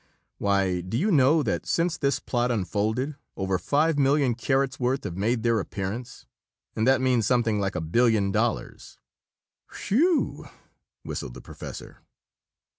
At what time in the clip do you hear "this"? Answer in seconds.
1.95-2.19